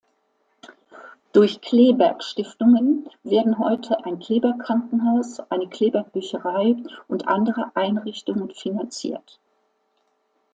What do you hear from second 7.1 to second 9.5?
andere Einrichtungen finanziert.